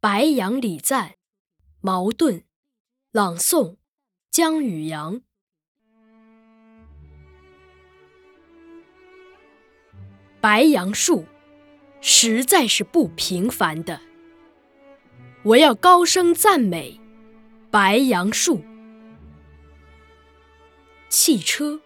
[0.00, 1.14] 白杨礼赞，
[1.80, 2.44] 茅盾，
[3.10, 3.78] 朗诵：
[4.30, 5.22] 江宇阳。
[10.40, 11.24] 白杨树，
[12.00, 14.00] 实在是不平凡的。
[15.42, 17.00] 我要高声赞美
[17.68, 18.62] 白杨树。
[21.08, 21.80] 汽车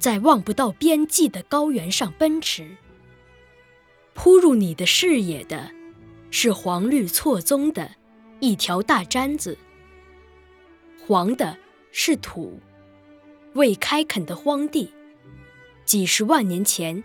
[0.00, 2.76] 在望不到边际的高原上奔驰，
[4.14, 5.75] 扑入你的视野的。
[6.30, 7.90] 是黄绿错综的
[8.40, 9.56] 一条大毡子。
[11.06, 11.56] 黄的
[11.92, 12.60] 是土，
[13.54, 14.92] 未开垦的荒地，
[15.84, 17.02] 几十万年前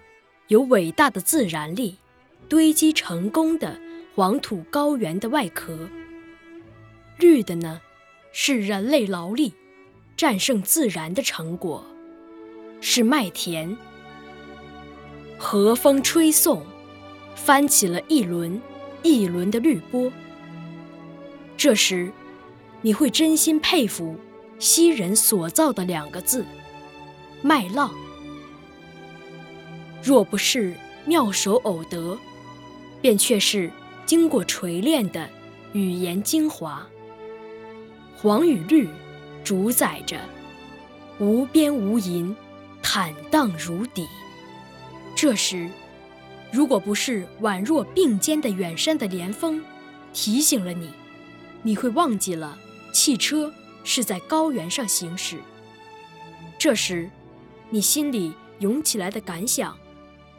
[0.48, 1.98] 有伟大的自然力
[2.50, 3.80] 堆积成功的
[4.16, 5.88] 黄土高原的外壳。
[7.18, 7.80] 绿的呢，
[8.32, 9.54] 是人类劳力
[10.18, 11.86] 战胜自然的成果，
[12.82, 13.78] 是麦田。
[15.38, 16.66] 和风吹送，
[17.36, 18.60] 翻起了一轮。
[19.04, 20.12] 一轮的绿波。
[21.58, 22.12] 这时，
[22.82, 24.18] 你会真心佩服
[24.58, 26.46] 昔人所造的两个字
[27.42, 27.94] “麦浪”。
[30.04, 30.74] 若不是
[31.06, 32.18] 妙手偶得，
[33.02, 33.72] 便却是
[34.06, 35.30] 经过锤炼的
[35.74, 36.88] 语言精华。
[38.16, 38.88] 黄与绿
[39.44, 40.20] 主宰着
[41.20, 42.34] 无边无垠，
[42.82, 44.08] 坦荡如底。
[45.16, 45.70] 这时。
[46.52, 49.64] 如果不是宛若并肩的远山的连峰
[50.14, 50.90] 提醒了你，
[51.64, 52.58] 你会忘记了
[52.92, 53.54] 汽车
[53.86, 55.38] 是在高原上行驶。
[56.60, 57.10] 这时，
[57.70, 59.78] 你心里涌起来的感想，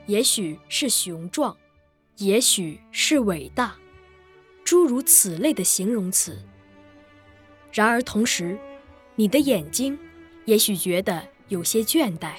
[0.06, 1.56] 也许是雄壮，
[2.18, 3.74] 也许是伟大，
[4.62, 6.38] 诸如此类的形容词。
[7.72, 8.58] 然而同时，
[9.16, 9.98] 你的眼睛
[10.44, 12.34] 也许觉得有些倦怠，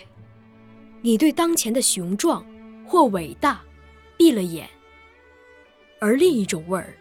[1.01, 2.45] 你对当前的雄壮。
[2.85, 3.61] 或伟大，
[4.17, 4.69] 闭了眼。
[5.99, 6.93] 而另一种味儿，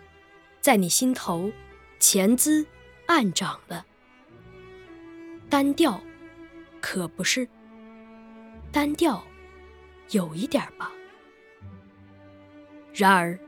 [0.60, 1.50] 在你心头
[1.98, 2.64] 潜滋
[3.06, 3.84] 暗长了。
[5.50, 6.00] 单调，
[6.80, 7.48] 可不是。
[8.70, 9.22] 单调，
[10.10, 10.92] 有一点吧。
[12.94, 13.38] 然而，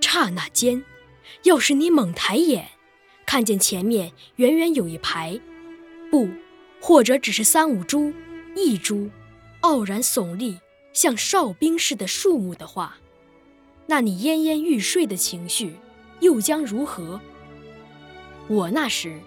[0.00, 0.82] 刹那间，
[1.44, 2.68] 要是你猛抬眼，
[3.26, 5.38] 看见前面远远有一排，
[6.10, 6.28] 不，
[6.80, 8.12] 或者只是三五株、
[8.56, 9.10] 一株，
[9.60, 10.58] 傲然耸立。
[10.92, 12.96] 像哨兵似的树木的话，
[13.86, 15.76] 那你奄奄欲睡的情绪
[16.20, 17.20] 又将如何？
[18.48, 19.20] 我那时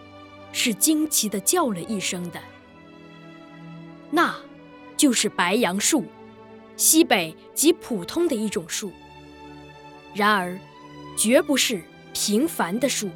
[0.51, 2.41] 是惊奇地叫了一声的，
[4.09, 4.35] 那
[4.97, 6.05] 就是白杨树，
[6.75, 8.91] 西北极普通的一种树。
[10.13, 10.59] 然而，
[11.17, 11.81] 绝不是
[12.13, 13.09] 平凡的树，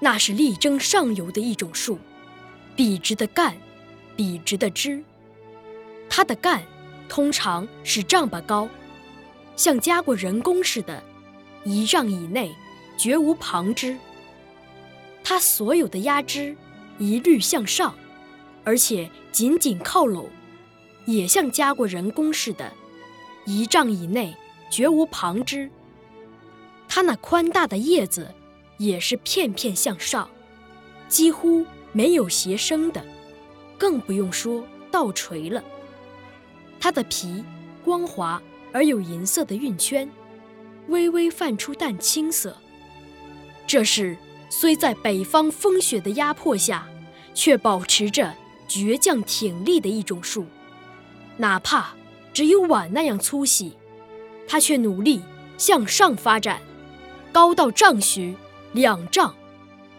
[0.00, 1.98] 那是力争上游的一种树，
[2.74, 3.56] 笔直的干，
[4.16, 5.04] 笔直的枝，
[6.08, 6.62] 它的干。
[7.08, 8.68] 通常是丈把高，
[9.56, 11.02] 像加过人工似的，
[11.64, 12.54] 一丈以内
[12.98, 13.96] 绝无旁枝。
[15.24, 16.56] 它所有的压枝
[16.98, 17.94] 一律向上，
[18.64, 20.28] 而且紧紧靠拢，
[21.04, 22.72] 也像加过人工似的，
[23.44, 24.36] 一丈以内
[24.70, 25.70] 绝无旁枝。
[26.88, 28.34] 它那宽大的叶子
[28.78, 30.30] 也是片片向上，
[31.08, 33.04] 几乎没有斜生的，
[33.76, 35.62] 更不用说倒垂了。
[36.86, 37.42] 它的皮
[37.84, 38.40] 光滑
[38.72, 40.08] 而有银色的晕圈，
[40.86, 42.56] 微微泛出淡青色。
[43.66, 44.16] 这是
[44.48, 46.86] 虽在北方风雪的压迫下，
[47.34, 48.32] 却保持着
[48.68, 50.46] 倔强挺立的一种树。
[51.38, 51.88] 哪怕
[52.32, 53.72] 只有碗那样粗细，
[54.46, 55.20] 它却努力
[55.58, 56.62] 向上发展，
[57.32, 58.36] 高到丈许、
[58.70, 59.34] 两丈，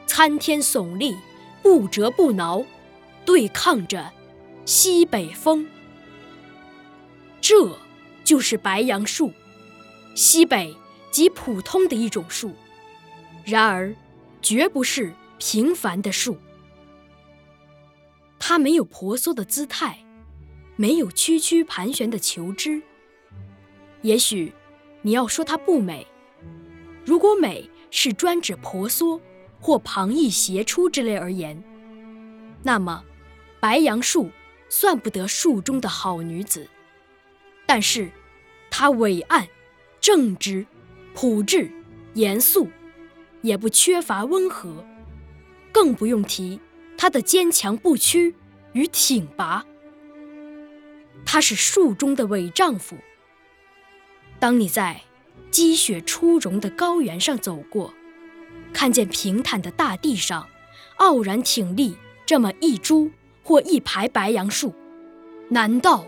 [0.05, 1.17] 参天耸立，
[1.61, 2.63] 不折不挠，
[3.25, 4.13] 对抗着
[4.63, 5.67] 西北风。
[7.47, 7.79] 这
[8.25, 9.31] 就是白杨树，
[10.15, 10.75] 西北
[11.09, 12.53] 极普通的一种树，
[13.45, 13.95] 然而
[14.41, 16.35] 绝不是平凡的树。
[18.37, 19.99] 它没有婆娑的姿态，
[20.75, 22.81] 没有曲曲盘旋的球枝。
[24.01, 24.51] 也许
[25.01, 26.05] 你要说它不美，
[27.05, 29.21] 如果美是专指婆娑
[29.61, 31.63] 或旁逸斜出之类而言，
[32.61, 33.05] 那么
[33.61, 34.29] 白杨树
[34.67, 36.67] 算不得树中的好女子。
[37.67, 38.09] 但是，
[38.71, 39.47] 他伟岸、
[40.01, 40.65] 正直、
[41.13, 41.69] 朴质、
[42.15, 42.69] 严肃，
[43.41, 44.83] 也不缺乏温和，
[45.71, 46.59] 更不用提
[46.97, 48.33] 他的坚强不屈
[48.71, 49.65] 与挺拔。
[51.25, 52.95] 他是树中的伟丈夫。
[54.39, 55.01] 当你在
[55.51, 57.93] 积雪初融的高原上走过，
[58.71, 60.47] 看见平坦的大地上
[60.97, 63.11] 傲然挺立这么一株
[63.43, 64.73] 或一排白杨树，
[65.49, 66.07] 难道？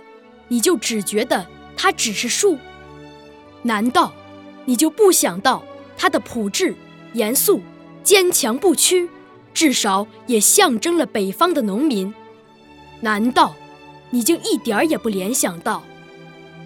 [0.50, 1.48] 你就只觉得
[1.78, 2.58] 它只是树？
[3.64, 4.12] 难道
[4.66, 5.64] 你就不想到
[5.98, 6.76] 它的朴质、
[7.14, 7.62] 严肃、
[8.04, 9.10] 坚强不屈，
[9.54, 12.14] 至少也象征了北方的农民。
[13.02, 13.56] 难道
[14.10, 15.84] 你就一点儿也不联想到，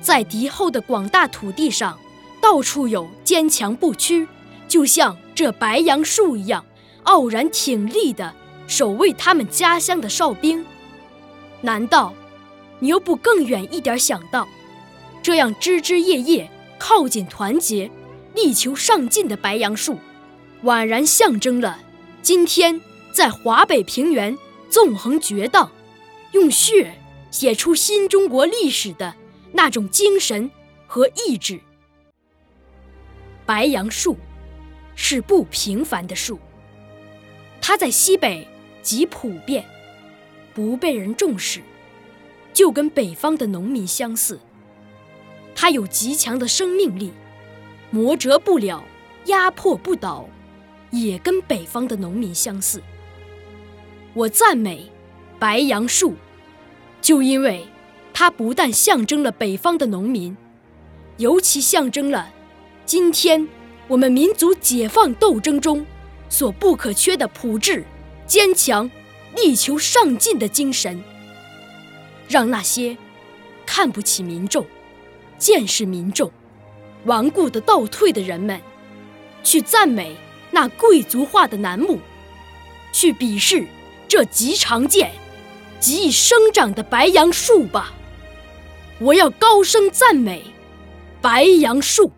[0.01, 1.99] 在敌后的广大土地上，
[2.41, 4.27] 到处有坚强不屈，
[4.67, 6.65] 就像这白杨树一样
[7.03, 8.33] 傲然挺立的
[8.67, 10.65] 守卫他们家乡的哨兵？
[11.61, 12.13] 难道
[12.79, 14.47] 你又不更远一点想到，
[15.21, 17.89] 这样枝枝叶叶靠紧团结？
[18.35, 19.99] 力求上进的白杨树，
[20.63, 21.79] 宛然象征了
[22.23, 22.81] 今天
[23.11, 24.35] 在华北平原
[24.71, 25.71] 纵横绝荡，
[26.31, 26.95] 用血
[27.29, 29.13] 写出新中国历史的
[29.51, 30.49] 那种精神
[30.87, 31.59] 和意志。
[33.45, 34.17] 白杨树
[34.95, 36.39] 是不平凡的树，
[37.61, 38.47] 它在西北
[38.81, 39.63] 极普遍，
[40.55, 41.61] 不被人重视，
[42.53, 44.39] 就跟北方的农民相似。
[45.55, 47.11] 它有极强的生命力。
[47.91, 48.83] 磨折不了，
[49.25, 50.27] 压迫不倒，
[50.89, 52.81] 也跟北方的农民相似。
[54.15, 54.91] 我赞美
[55.37, 56.15] 白杨树，
[57.01, 57.67] 就因为
[58.11, 60.35] 它不但象征了北方的农民，
[61.17, 62.33] 尤其象征了
[62.83, 63.47] 今天
[63.87, 65.85] 我们民族解放斗争中
[66.29, 67.85] 所不可缺的朴质、
[68.25, 68.89] 坚强、
[69.35, 70.99] 力求上进的精神。
[72.33, 72.97] 让那些
[73.63, 74.65] 看不起民众、
[75.37, 76.31] 见识民众。
[77.05, 78.59] 顽固的倒退的人们，
[79.43, 80.15] 去赞美
[80.49, 81.99] 那贵族化的楠木，
[82.91, 83.67] 去鄙视
[84.07, 85.11] 这极常见、
[85.79, 87.93] 极易生长的白杨树吧！
[88.97, 90.41] 我要高声赞美
[91.21, 92.11] 白杨树。